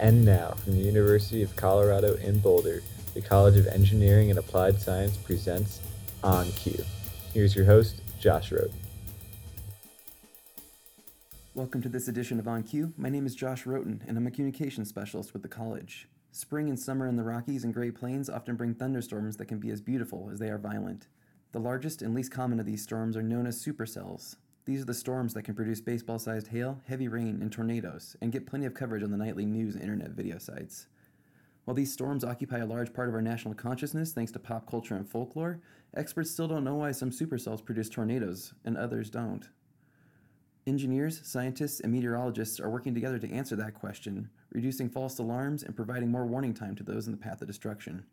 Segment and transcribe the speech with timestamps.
[0.00, 2.84] And now, from the University of Colorado in Boulder,
[3.14, 5.80] the College of Engineering and Applied Science presents
[6.22, 6.84] On Cue.
[7.34, 8.70] Here's your host, Josh Rhoten.
[11.52, 12.92] Welcome to this edition of On Cue.
[12.96, 16.06] My name is Josh Rhoten, and I'm a communications specialist with the college.
[16.30, 19.70] Spring and summer in the Rockies and Great Plains often bring thunderstorms that can be
[19.70, 21.08] as beautiful as they are violent.
[21.50, 24.36] The largest and least common of these storms are known as supercells.
[24.68, 28.30] These are the storms that can produce baseball sized hail, heavy rain, and tornadoes, and
[28.30, 30.88] get plenty of coverage on the nightly news and internet video sites.
[31.64, 34.94] While these storms occupy a large part of our national consciousness thanks to pop culture
[34.94, 35.62] and folklore,
[35.96, 39.48] experts still don't know why some supercells produce tornadoes and others don't.
[40.66, 45.76] Engineers, scientists, and meteorologists are working together to answer that question, reducing false alarms and
[45.76, 48.04] providing more warning time to those in the path of destruction.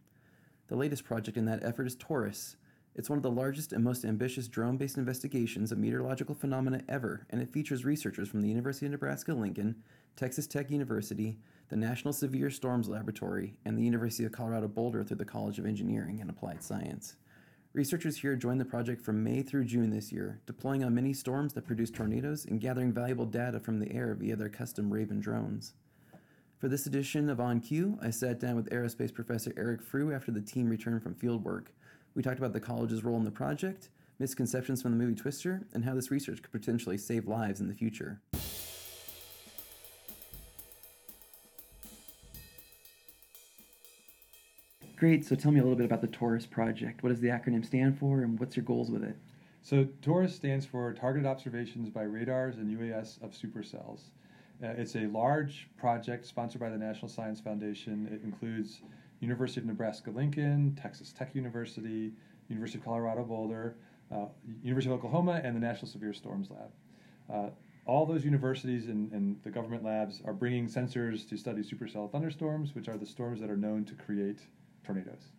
[0.70, 2.56] The latest project in that effort is TORUS,
[2.96, 7.28] it's one of the largest and most ambitious drone based investigations of meteorological phenomena ever,
[7.30, 9.76] and it features researchers from the University of Nebraska Lincoln,
[10.16, 11.38] Texas Tech University,
[11.68, 15.66] the National Severe Storms Laboratory, and the University of Colorado Boulder through the College of
[15.66, 17.18] Engineering and Applied Science.
[17.74, 21.52] Researchers here joined the project from May through June this year, deploying on many storms
[21.54, 25.74] that produce tornadoes and gathering valuable data from the air via their custom Raven drones.
[26.58, 30.32] For this edition of On Cue, I sat down with aerospace professor Eric Frew after
[30.32, 31.66] the team returned from fieldwork
[32.16, 35.84] we talked about the college's role in the project, misconceptions from the movie Twister, and
[35.84, 38.22] how this research could potentially save lives in the future.
[44.96, 47.04] Great, so tell me a little bit about the TORUS project.
[47.04, 49.18] What does the acronym stand for, and what's your goals with it?
[49.62, 54.12] So, TORUS stands for Targeted Observations by Radars and UAS of Supercells.
[54.64, 58.08] Uh, it's a large project sponsored by the National Science Foundation.
[58.10, 58.80] It includes
[59.20, 62.12] University of Nebraska Lincoln, Texas Tech University,
[62.50, 63.76] University of Colorado Boulder,
[64.12, 64.26] uh,
[64.62, 66.72] University of Oklahoma, and the National Severe Storms Lab.
[67.32, 67.50] Uh,
[67.88, 72.74] all those universities and, and, the government labs are bringing sensors to study supercell thunderstorms,
[72.74, 74.40] which are the storms that are known to create
[74.84, 75.30] tornadoes.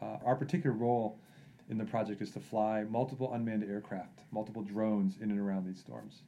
[0.00, 1.18] Uh, our particular role
[1.68, 5.78] in the project is to fly multiple unmanned aircraft, multiple drones in and around these
[5.78, 6.22] storms.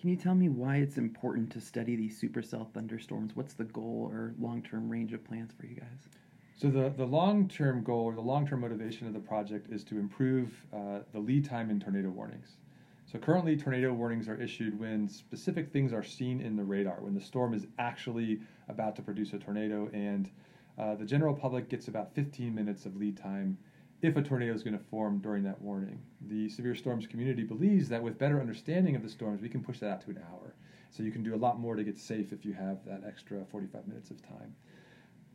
[0.00, 3.34] Can you tell me why it's important to study these supercell thunderstorms?
[3.34, 6.08] What's the goal or long term range of plans for you guys?
[6.56, 10.64] So the, the long-term goal or the long-term motivation of the project is to improve
[10.72, 12.56] uh, the lead time in tornado warnings.
[13.04, 17.12] So currently, tornado warnings are issued when specific things are seen in the radar, when
[17.12, 20.30] the storm is actually about to produce a tornado, and
[20.78, 23.58] uh, the general public gets about 15 minutes of lead time
[24.00, 26.00] if a tornado is going to form during that warning.
[26.22, 29.80] The severe storms community believes that with better understanding of the storms, we can push
[29.80, 30.54] that out to an hour.
[30.90, 33.44] So you can do a lot more to get safe if you have that extra
[33.50, 34.54] 45 minutes of time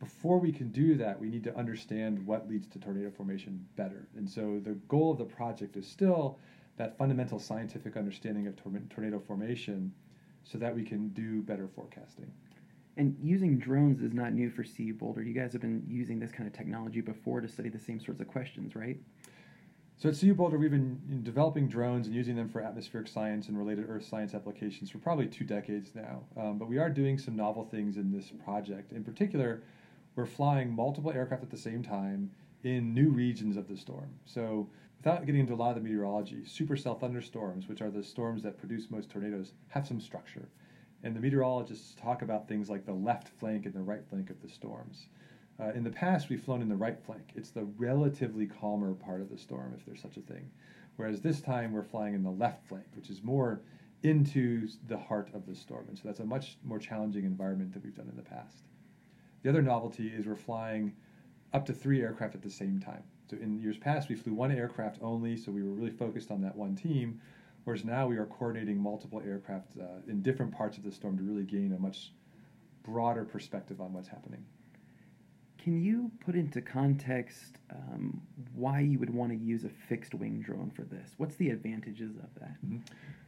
[0.02, 4.08] before we can do that, we need to understand what leads to tornado formation better.
[4.16, 6.40] And so the goal of the project is still
[6.76, 9.92] that fundamental scientific understanding of tornado formation
[10.42, 12.32] so that we can do better forecasting.
[12.96, 15.22] And using drones is not new for CU Boulder.
[15.22, 18.20] You guys have been using this kind of technology before to study the same sorts
[18.20, 18.98] of questions, right?
[19.98, 23.56] So at CU Boulder, we've been developing drones and using them for atmospheric science and
[23.56, 26.24] related Earth science applications for probably two decades now.
[26.36, 28.92] Um, but we are doing some novel things in this project.
[28.92, 29.62] In particular,
[30.14, 32.30] we're flying multiple aircraft at the same time
[32.64, 34.10] in new regions of the storm.
[34.24, 34.68] So,
[34.98, 38.58] without getting into a lot of the meteorology, supercell thunderstorms, which are the storms that
[38.58, 40.48] produce most tornadoes, have some structure.
[41.02, 44.40] And the meteorologists talk about things like the left flank and the right flank of
[44.40, 45.08] the storms.
[45.60, 47.32] Uh, in the past, we've flown in the right flank.
[47.34, 50.50] It's the relatively calmer part of the storm, if there's such a thing.
[50.96, 53.62] Whereas this time, we're flying in the left flank, which is more
[54.02, 55.86] into the heart of the storm.
[55.88, 58.64] And so that's a much more challenging environment than we've done in the past.
[59.42, 60.94] The other novelty is we're flying
[61.52, 63.02] up to three aircraft at the same time.
[63.30, 66.40] So in years past, we flew one aircraft only, so we were really focused on
[66.42, 67.20] that one team.
[67.64, 71.22] Whereas now we are coordinating multiple aircraft uh, in different parts of the storm to
[71.22, 72.12] really gain a much
[72.82, 74.44] broader perspective on what's happening.
[75.62, 78.20] Can you put into context um,
[78.52, 81.12] why you would want to use a fixed wing drone for this?
[81.18, 82.56] What's the advantages of that?
[82.66, 82.78] Mm-hmm.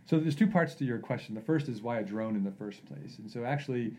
[0.07, 1.37] So there's two parts to your question.
[1.37, 3.19] The first is why a drone in the first place.
[3.19, 3.93] And so actually,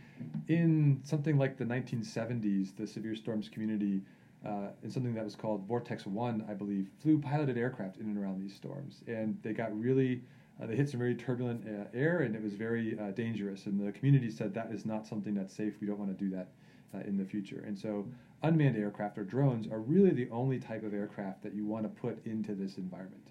[0.50, 4.02] in something like the 1970s, the severe storms community,
[4.46, 8.18] uh, in something that was called Vortex One, I believe, flew piloted aircraft in and
[8.18, 10.22] around these storms, and they got really
[10.62, 13.66] uh, they hit some very turbulent uh, air, and it was very uh, dangerous.
[13.66, 15.74] And the community said that is not something that's safe.
[15.82, 16.50] We don't want to do that
[16.96, 17.64] uh, in the future.
[17.66, 18.08] And so
[18.44, 22.02] unmanned aircraft or drones are really the only type of aircraft that you want to
[22.02, 23.28] put into this environment.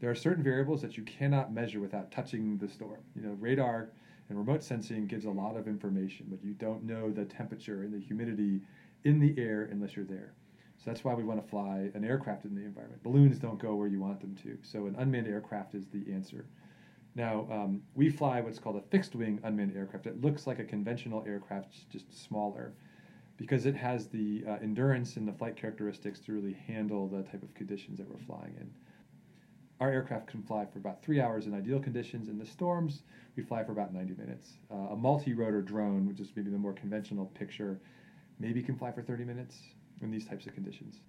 [0.00, 3.00] There are certain variables that you cannot measure without touching the storm.
[3.14, 3.90] You know, radar
[4.28, 7.94] and remote sensing gives a lot of information, but you don't know the temperature and
[7.94, 8.60] the humidity
[9.04, 10.34] in the air unless you're there.
[10.78, 13.02] So that's why we want to fly an aircraft in the environment.
[13.02, 14.58] Balloons don't go where you want them to.
[14.62, 16.44] So an unmanned aircraft is the answer.
[17.14, 20.06] Now, um, we fly what's called a fixed wing unmanned aircraft.
[20.06, 22.74] It looks like a conventional aircraft, just smaller,
[23.36, 27.42] because it has the uh, endurance and the flight characteristics to really handle the type
[27.42, 28.70] of conditions that we're flying in.
[29.78, 32.28] Our aircraft can fly for about three hours in ideal conditions.
[32.28, 33.02] In the storms,
[33.36, 34.54] we fly for about 90 minutes.
[34.70, 37.78] Uh, a multi rotor drone, which is maybe the more conventional picture,
[38.38, 39.58] maybe can fly for 30 minutes
[40.00, 41.00] in these types of conditions.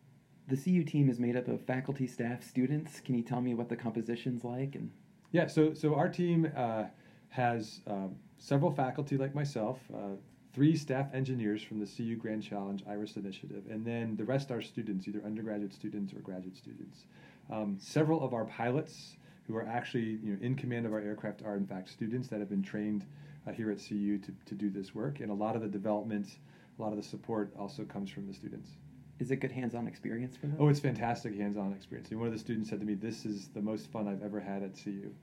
[0.49, 2.99] The CU team is made up of faculty, staff, students.
[2.99, 4.75] Can you tell me what the composition's like?
[4.75, 4.91] And
[5.31, 6.85] yeah, so so our team uh,
[7.29, 10.15] has um, several faculty like myself, uh,
[10.57, 14.59] three staff engineers from the CU Grand Challenge IRISS Initiative, and then the rest are
[14.59, 17.05] students, either undergraduate students or graduate students.
[17.51, 21.43] Um, several of our pilots who are actually you know, in command of our aircraft
[21.45, 23.05] are in fact students that have been trained
[23.47, 26.27] uh, here at CU to, to do this work, and a lot of the development,
[26.79, 28.71] a lot of the support also comes from the students.
[29.19, 30.57] Is it good hands-on experience for them?
[30.59, 32.09] Oh, it's fantastic hands-on experience.
[32.09, 34.39] And one of the students said to me, "This is the most fun I've ever
[34.39, 35.13] had at CU."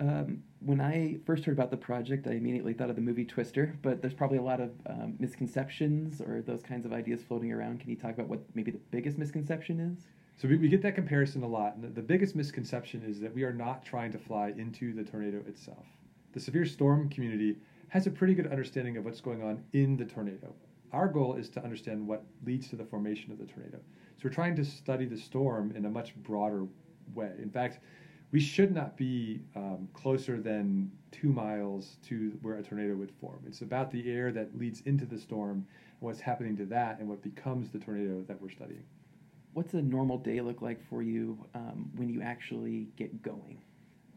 [0.00, 3.76] Um, when I first heard about the project, I immediately thought of the movie Twister,
[3.82, 7.80] but there's probably a lot of um, misconceptions or those kinds of ideas floating around.
[7.80, 10.06] Can you talk about what maybe the biggest misconception is?
[10.36, 11.74] So we, we get that comparison a lot.
[11.74, 15.02] And the, the biggest misconception is that we are not trying to fly into the
[15.02, 15.86] tornado itself.
[16.32, 17.56] The severe storm community
[17.88, 20.54] has a pretty good understanding of what's going on in the tornado.
[20.92, 23.78] Our goal is to understand what leads to the formation of the tornado.
[24.16, 26.66] So we're trying to study the storm in a much broader
[27.14, 27.32] way.
[27.42, 27.80] In fact,
[28.30, 33.40] we should not be um, closer than two miles to where a tornado would form.
[33.46, 35.66] It's about the air that leads into the storm
[36.00, 38.84] what's happening to that and what becomes the tornado that we're studying.
[39.54, 43.58] What's a normal day look like for you um, when you actually get going?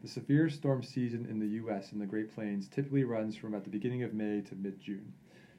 [0.02, 1.92] The severe storm season in the U.S.
[1.92, 5.12] and the Great Plains typically runs from about the beginning of May to mid June.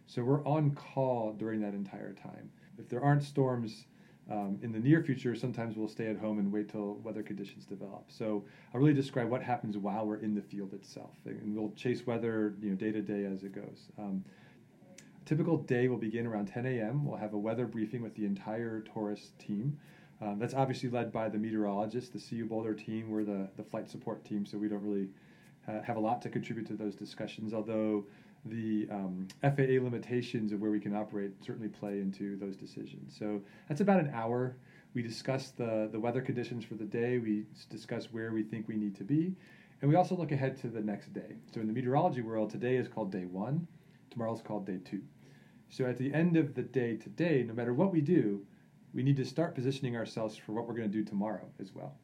[0.05, 2.51] So we're on call during that entire time.
[2.77, 3.85] If there aren't storms
[4.31, 7.65] um, in the near future, sometimes we'll stay at home and wait till weather conditions
[7.65, 8.05] develop.
[8.07, 12.07] So I'll really describe what happens while we're in the field itself, and we'll chase
[12.07, 13.89] weather, you know, day to day as it goes.
[13.97, 14.23] Um,
[14.97, 17.05] a typical day will begin around 10 a.m.
[17.05, 19.77] We'll have a weather briefing with the entire TORUS team.
[20.21, 23.09] Um, that's obviously led by the meteorologist, the CU Boulder team.
[23.09, 25.09] We're the, the flight support team, so we don't really
[25.67, 28.05] uh, have a lot to contribute to those discussions, although
[28.45, 33.15] the um, FAA limitations of where we can operate certainly play into those decisions.
[33.17, 34.57] So that's about an hour.
[34.93, 38.75] We discuss the, the weather conditions for the day, we discuss where we think we
[38.75, 39.33] need to be,
[39.81, 41.37] and we also look ahead to the next day.
[41.53, 43.67] So in the meteorology world, today is called day one,
[44.11, 45.01] tomorrow is called day two.
[45.69, 48.45] So at the end of the day today, no matter what we do,
[48.93, 51.95] we need to start positioning ourselves for what we're going to do tomorrow as well.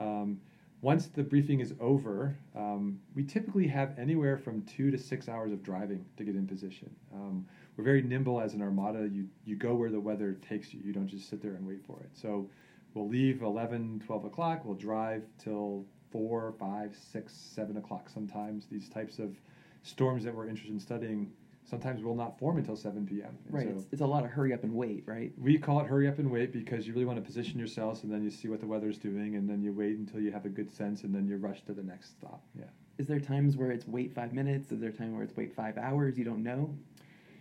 [0.00, 0.40] Um,
[0.82, 5.52] once the briefing is over, um, we typically have anywhere from two to six hours
[5.52, 6.90] of driving to get in position.
[7.14, 7.46] Um,
[7.76, 9.08] we're very nimble as an armada.
[9.08, 10.80] You, you go where the weather takes you.
[10.84, 12.10] You don't just sit there and wait for it.
[12.14, 12.50] So
[12.94, 14.64] we'll leave 11, 12 o'clock.
[14.64, 18.66] We'll drive till 4, 5, 6, 7 o'clock sometimes.
[18.66, 19.36] These types of
[19.84, 21.30] storms that we're interested in studying
[21.72, 23.34] sometimes will not form until 7 p.m.
[23.46, 23.66] And right.
[23.66, 25.32] So it's, it's, a lot of hurry up and wait, right?
[25.38, 28.12] We call it hurry up and wait because you really want to position yourselves and
[28.12, 30.50] then you see what the weather's doing and then you wait until you have a
[30.50, 32.42] good sense and then you rush to the next stop.
[32.54, 32.66] Yeah.
[32.98, 34.70] Is there times where it's wait five minutes?
[34.70, 36.18] Is there time where it's wait five hours?
[36.18, 36.76] You don't know?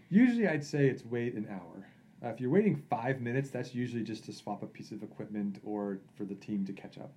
[0.10, 1.86] Usually I'd say it's wait an hour.
[2.24, 5.60] Uh, if you're waiting five minutes, that's usually just to swap a piece of equipment
[5.66, 7.12] or for the team to catch up.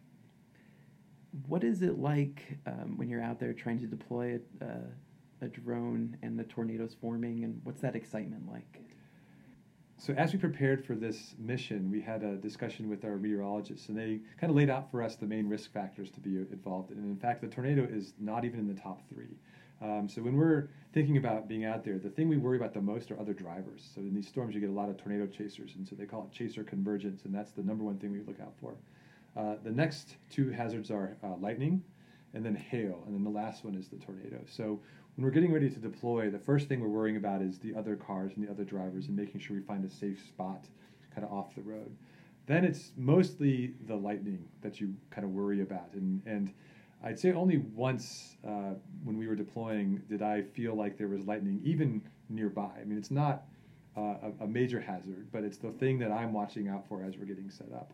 [1.47, 4.79] What is it like um, when you're out there trying to deploy a, uh,
[5.41, 8.81] a drone and the tornadoes forming, and what's that excitement like?
[9.97, 13.97] So as we prepared for this mission, we had a discussion with our meteorologists, and
[13.97, 16.91] they kind of laid out for us the main risk factors to be involved.
[16.91, 19.37] And in fact, the tornado is not even in the top three.
[19.81, 22.81] Um, so when we're thinking about being out there, the thing we worry about the
[22.81, 23.89] most are other drivers.
[23.95, 26.25] So in these storms, you get a lot of tornado chasers, and so they call
[26.25, 28.75] it chaser convergence, and that's the number one thing we look out for.
[29.37, 31.83] Uh, the next two hazards are uh, lightning,
[32.35, 34.41] and then hail, and then the last one is the tornado.
[34.47, 34.81] So
[35.17, 37.95] when we're getting ready to deploy, the first thing we're worrying about is the other
[37.95, 40.65] cars and the other drivers and making sure we find a safe spot
[41.15, 41.95] kind of off the road.
[42.47, 45.91] Then it's mostly the lightning that you kind of worry about.
[45.95, 46.53] And, and
[47.03, 51.25] I'd say only once uh, when we were deploying did I feel like there was
[51.27, 52.71] lightning even nearby.
[52.81, 53.45] I mean, it's not
[53.97, 57.17] uh, a, a, major hazard, but it's the thing that I'm watching out for as
[57.17, 57.93] we're getting set up.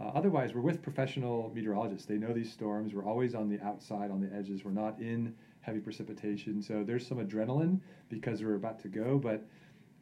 [0.00, 2.06] Uh, otherwise, we're with professional meteorologists.
[2.06, 2.94] They know these storms.
[2.94, 4.64] We're always on the outside, on the edges.
[4.64, 6.62] We're not in heavy precipitation.
[6.62, 9.44] So there's some adrenaline because we're about to go, but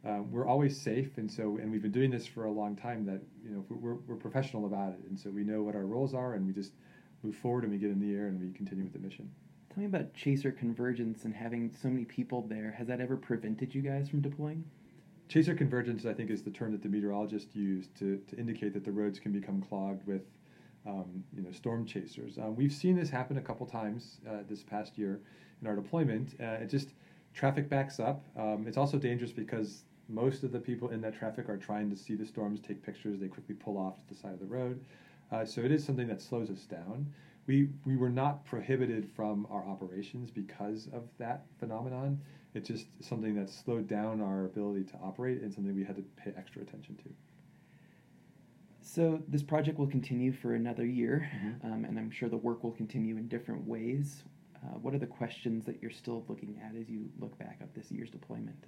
[0.05, 1.17] um, we're always safe.
[1.17, 3.05] And so, and we've been doing this for a long time.
[3.05, 6.13] That you know we're, we're professional about it, and so we know what our roles
[6.13, 6.73] are, and we just
[7.23, 9.29] move forward and we get in the air and we continue with the mission.
[9.69, 12.75] Tell me about Chaser Convergence and having so many people there.
[12.77, 14.63] Has that ever prevented you guys from deploying?
[15.29, 18.83] Chaser convergence, I think, is the term that the meteorologists use to, to indicate that
[18.83, 20.21] the roads can become clogged with
[20.85, 22.37] um, you know, storm chasers.
[22.37, 25.21] Um, we've seen this happen a couple times uh, this past year
[25.61, 26.35] in our deployment.
[26.39, 26.89] Uh, it just
[27.33, 28.25] traffic backs up.
[28.37, 31.95] Um, it's also dangerous because most of the people in that traffic are trying to
[31.95, 33.19] see the storms, take pictures.
[33.19, 34.83] They quickly pull off to the side of the road.
[35.31, 37.11] Uh, so it is something that slows us down.
[37.47, 42.21] We we were not prohibited from our operations because of that phenomenon.
[42.53, 46.03] It's just something that slowed down our ability to operate and something we had to
[46.15, 47.09] pay extra attention to.
[48.93, 51.65] So this project will continue for another year, Mhm.
[51.65, 54.23] um, and I'm sure the work will continue in different ways.
[54.57, 57.73] Uh, what are the questions that you're still looking at as you look back at
[57.73, 58.67] this year's deployment?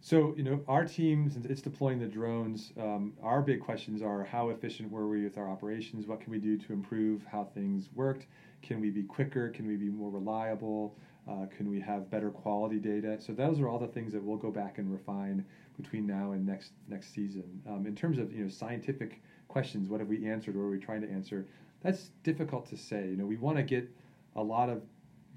[0.00, 4.24] So, you know, our team, since it's deploying the drones, um, our big questions are
[4.24, 6.06] how efficient were we with our operations?
[6.06, 8.28] What can we do to improve how things worked?
[8.62, 9.50] Can we be quicker?
[9.50, 10.96] Can we be more reliable?
[11.28, 13.20] Uh, can we have better quality data?
[13.20, 15.44] So those are all the things that we'll go back and refine
[15.76, 17.62] between now and next next season.
[17.68, 20.56] Um, in terms of you know scientific questions, what have we answered?
[20.56, 21.46] What are we trying to answer?
[21.82, 23.08] That's difficult to say.
[23.08, 23.88] You know, we want to get
[24.34, 24.82] a lot of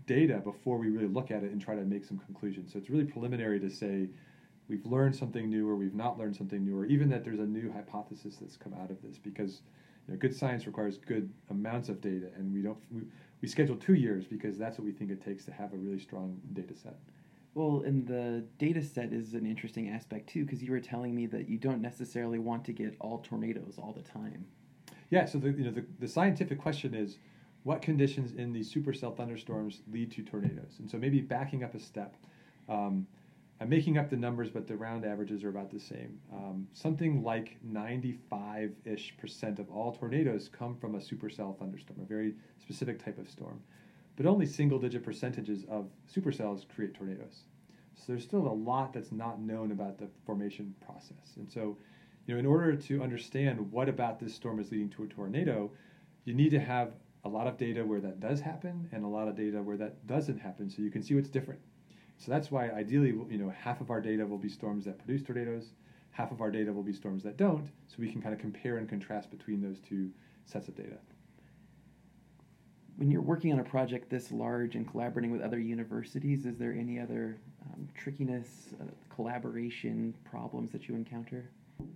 [0.06, 2.74] data before we really look at it and try to make some conclusions.
[2.74, 4.10] So it's really preliminary to say
[4.68, 7.46] we've learned something new or we've not learned something new or even that there's a
[7.46, 9.62] new hypothesis that's come out of this because
[10.08, 13.02] you know, good science requires good amounts of data and we don't we,
[13.42, 16.00] we schedule two years because that's what we think it takes to have a really
[16.00, 16.98] strong data set
[17.56, 21.26] Well, and the data set is an interesting aspect too, because you were telling me
[21.28, 24.46] that you don't necessarily want to get all tornadoes all the time.
[25.10, 27.18] yeah so the, you know the, the scientific question is
[27.64, 31.80] what conditions in these supercell thunderstorms lead to tornadoes and so maybe backing up a
[31.80, 32.16] step
[32.70, 33.08] um,
[33.62, 36.18] I'm making up the numbers, but the round averages are about the same.
[36.32, 42.06] Um, something like 95 ish percent of all tornadoes come from a supercell thunderstorm, a
[42.06, 43.60] very specific type of storm.
[44.20, 47.46] But only single digit percentages of supercells create tornadoes.
[47.96, 51.38] So there's still a lot that's not known about the formation process.
[51.38, 51.78] And so,
[52.26, 55.72] you know, in order to understand what about this storm is leading to a tornado,
[56.26, 56.92] you need to have
[57.24, 60.06] a lot of data where that does happen and a lot of data where that
[60.06, 61.62] doesn't happen so you can see what's different.
[62.18, 65.26] So that's why ideally, you know, half of our data will be storms that produce
[65.26, 65.72] tornadoes,
[66.12, 68.80] half of our data will be storms that don't, so we can kind of compare
[68.80, 70.12] and contrast between those two
[70.44, 70.98] sets of data.
[73.00, 76.74] When you're working on a project this large and collaborating with other universities, is there
[76.74, 78.84] any other um, trickiness, uh,
[79.16, 81.50] collaboration problems that you encounter?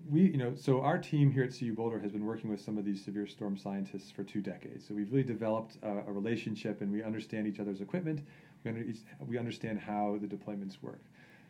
[0.09, 2.77] We, you know, so our team here at CU Boulder has been working with some
[2.77, 4.87] of these severe storm scientists for two decades.
[4.87, 8.21] So we've really developed a, relationship, and we understand each other's equipment.
[8.63, 8.85] We, under,
[9.27, 11.01] we understand how the deployments work.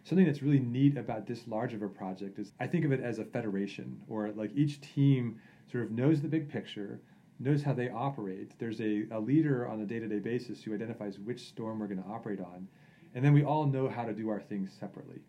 [0.04, 3.02] Something that's really neat about this large of a project is I think of it
[3.02, 5.40] as a federation, or like each team
[5.72, 7.00] sort of knows the big picture,
[7.40, 8.52] knows how they operate.
[8.60, 11.88] There's a, a leader on a day to day basis who identifies which storm we're
[11.88, 12.68] going to operate on,
[13.16, 15.20] and then we all know how to do our things separately.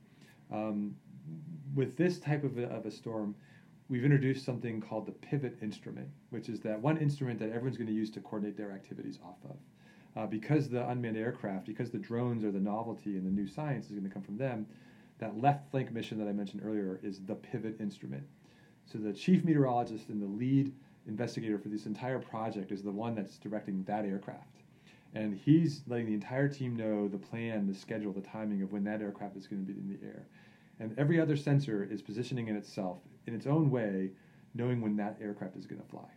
[0.53, 0.95] Um,
[1.75, 3.35] with this type of a, of a storm,
[3.89, 7.89] we've introduced something called the pivot instrument, which is that one instrument that everyone's going
[7.89, 9.57] to use to coordinate their activities off of.
[10.17, 13.87] Uh, because the unmanned aircraft, because the drones are the novelty and the new science
[13.87, 14.65] is going to come from them,
[15.19, 18.23] that left flank mission that I mentioned earlier is the pivot instrument.
[18.85, 20.73] So the chief meteorologist and the lead
[21.07, 24.63] investigator for this entire project is the one that's directing that aircraft.
[25.15, 28.85] And he's letting the entire team know the plan, the schedule, the timing of when
[28.85, 30.27] that aircraft is going to be in the air.
[30.81, 34.11] And every other sensor is positioning in itself in its own way,
[34.55, 36.09] knowing when that aircraft is going to fly.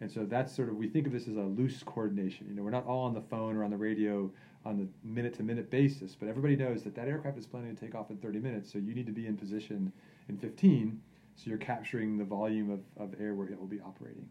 [0.00, 2.46] And so that's sort of we think of this as a loose coordination.
[2.48, 4.30] You know, we're not all on the phone or on the radio
[4.64, 7.80] on the minute to minute basis, but everybody knows that that aircraft is planning to
[7.80, 9.92] take off in 30 minutes, so you need to be in position
[10.28, 11.00] in 15
[11.36, 14.28] so you're capturing the volume of, of air where it will be operating.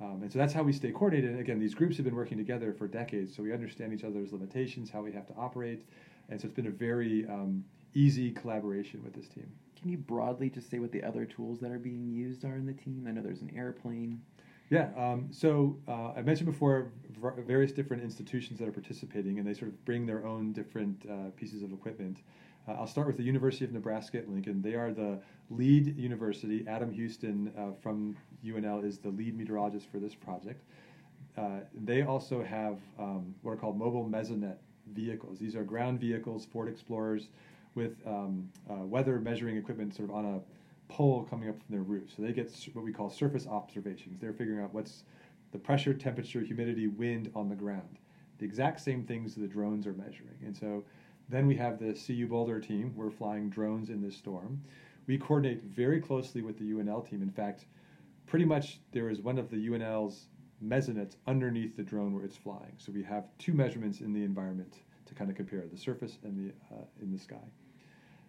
[0.00, 1.30] Um, and so that's how we stay coordinated.
[1.30, 4.32] And again, these groups have been working together for decades, so we understand each other's
[4.32, 5.84] limitations, how we have to operate.
[6.28, 9.50] And so it's been a very um, easy collaboration with this team.
[9.80, 12.66] Can you broadly just say what the other tools that are being used are in
[12.66, 13.06] the team?
[13.08, 14.20] I know there's an airplane.
[14.68, 19.46] Yeah, um, so uh, I mentioned before v- various different institutions that are participating, and
[19.46, 22.18] they sort of bring their own different uh, pieces of equipment.
[22.68, 24.60] Uh, I'll start with the University of Nebraska at Lincoln.
[24.60, 25.20] They are the
[25.50, 26.64] lead university.
[26.66, 30.64] Adam Houston uh, from UNL is the lead meteorologist for this project.
[31.36, 34.56] Uh, they also have um, what are called mobile mesonet
[34.92, 35.38] vehicles.
[35.38, 37.28] These are ground vehicles, Ford Explorers,
[37.74, 41.82] with um, uh, weather measuring equipment sort of on a pole coming up from their
[41.82, 42.10] roof.
[42.16, 44.18] So they get what we call surface observations.
[44.20, 45.04] They're figuring out what's
[45.52, 47.98] the pressure, temperature, humidity, wind on the ground.
[48.38, 50.38] The exact same things the drones are measuring.
[50.44, 50.84] And so
[51.28, 52.92] then we have the CU Boulder team.
[52.94, 54.62] We're flying drones in this storm.
[55.06, 57.22] We coordinate very closely with the UNL team.
[57.22, 57.66] In fact,
[58.26, 60.26] pretty much there is one of the UNL's
[60.64, 62.72] mesonets underneath the drone where it's flying.
[62.78, 66.36] So we have two measurements in the environment to kind of compare the surface and
[66.36, 67.44] the uh, in the sky.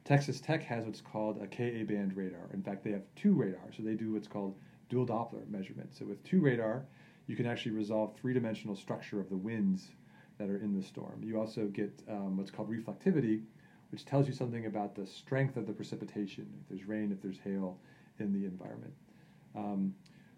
[0.03, 2.49] Texas Tech has what's called a Ka band radar.
[2.53, 4.55] In fact, they have two radars, so they do what's called
[4.89, 5.93] dual Doppler measurement.
[5.93, 6.85] So with two radar,
[7.27, 9.89] you can actually resolve three-dimensional structure of the winds
[10.37, 11.21] that are in the storm.
[11.23, 13.41] You also get um, what's called reflectivity,
[13.91, 17.39] which tells you something about the strength of the precipitation, if there's rain, if there's
[17.39, 17.79] hail
[18.19, 18.93] in the environment.
[19.55, 19.93] Um,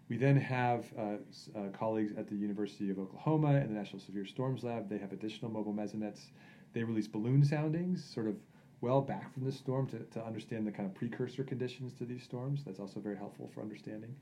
[0.08, 4.26] we then have uh, uh, colleagues at the University of Oklahoma and the National Severe
[4.26, 4.88] Storms Lab.
[4.88, 6.32] They have additional mobile mesonets.
[6.72, 8.36] They release balloon soundings, sort of
[8.80, 12.22] well back from the storm to, to understand the kind of precursor conditions to these
[12.22, 12.64] storms.
[12.64, 14.14] That's also very helpful for understanding.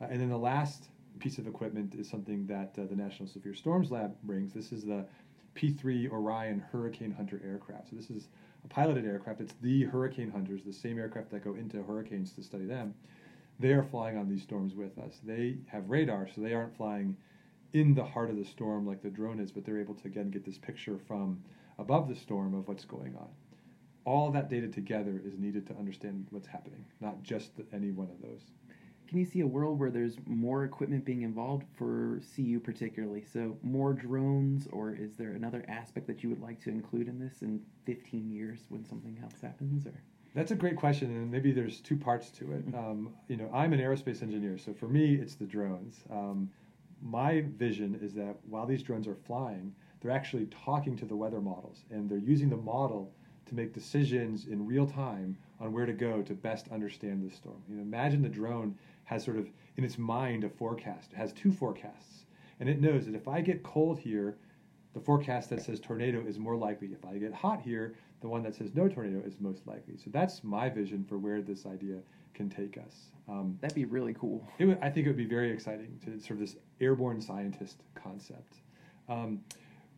[0.00, 0.88] Uh, and then the last
[1.18, 4.52] piece of equipment is something that uh, the National Severe Storms Lab brings.
[4.52, 5.06] This is the
[5.54, 7.90] P3 Orion Hurricane Hunter aircraft.
[7.90, 8.28] So this is
[8.64, 9.40] a piloted aircraft.
[9.40, 12.94] It's the Hurricane Hunters, the same aircraft that go into hurricanes to study them.
[13.60, 15.20] They are flying on these storms with us.
[15.22, 17.16] They have radar, so they aren't flying
[17.72, 20.30] in the heart of the storm like the drone is, but they're able to again
[20.30, 21.42] get this picture from
[21.78, 23.28] above the storm of what's going on.
[24.04, 28.08] All that data together is needed to understand what's happening, not just the, any one
[28.10, 28.42] of those.
[29.12, 33.22] Can you see a world where there's more equipment being involved for CU particularly?
[33.30, 37.18] So more drones, or is there another aspect that you would like to include in
[37.18, 39.86] this in 15 years when something else happens?
[39.86, 39.92] Or
[40.34, 42.64] that's a great question, and maybe there's two parts to it.
[42.74, 46.00] Um, you know, I'm an aerospace engineer, so for me, it's the drones.
[46.10, 46.48] Um,
[47.02, 51.42] my vision is that while these drones are flying, they're actually talking to the weather
[51.42, 53.12] models, and they're using the model
[53.44, 57.62] to make decisions in real time on where to go to best understand the storm.
[57.68, 58.74] You know, imagine the drone
[59.12, 61.12] has sort of in its mind a forecast.
[61.12, 62.24] It has two forecasts,
[62.60, 64.36] and it knows that if I get cold here,
[64.94, 66.88] the forecast that says tornado is more likely.
[66.88, 69.96] If I get hot here, the one that says no tornado is most likely.
[69.96, 71.98] So that's my vision for where this idea
[72.34, 73.10] can take us.
[73.28, 74.46] Um, That'd be really cool.
[74.60, 78.60] Would, I think it would be very exciting to sort of this airborne scientist concept.
[79.08, 79.40] Um,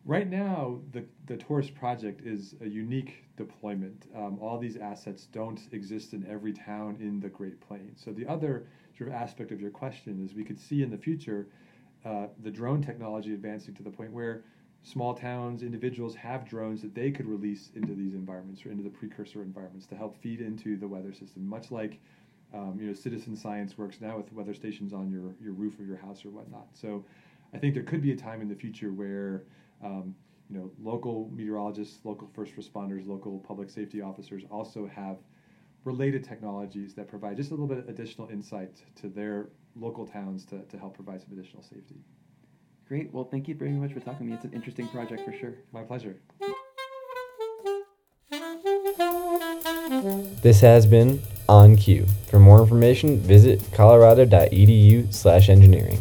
[0.04, 4.06] right now, the, the TORUS project is a unique deployment.
[4.16, 8.00] Um, all these assets don't exist in every town in the Great Plains.
[8.04, 10.98] So the other sort of aspect of your question is we could see in the
[10.98, 11.48] future
[12.04, 14.44] uh, the drone technology advancing to the point where
[14.82, 18.90] small towns, individuals have drones that they could release into these environments or into the
[18.90, 21.98] precursor environments to help feed into the weather system, much like
[22.52, 25.87] um, you know citizen science works now with weather stations on your, your roof of
[25.87, 26.68] your house or whatnot.
[26.74, 27.04] So
[27.54, 29.44] I think there could be a time in the future where
[29.83, 30.14] um,
[30.50, 35.16] you know local meteorologists, local first responders, local public safety officers also have
[35.85, 40.44] related technologies that provide just a little bit of additional insight to their local towns
[40.47, 41.97] to, to help provide some additional safety.
[42.88, 43.12] Great.
[43.12, 44.33] Well, thank you very much for talking to me.
[44.35, 45.55] It's an interesting project for sure.
[45.73, 46.16] My pleasure.
[50.42, 52.07] This has been On Cue.
[52.29, 55.99] For more information, visit colorado.edu/engineering.